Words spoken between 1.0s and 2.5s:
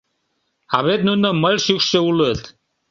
нуно мыль шӱкшӧ улыт...